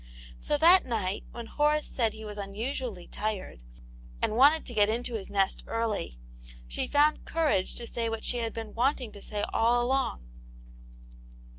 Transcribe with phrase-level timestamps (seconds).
[0.39, 3.59] So that night when Horace said he was unusually tired,
[4.19, 5.27] and wanted to ^^t mto V\i t^'e.s^t Aunt Jane's
[5.65, 5.93] Hero.
[5.93, 6.17] iii early,
[6.67, 10.23] she found courage to say what she had been wanting to say all along.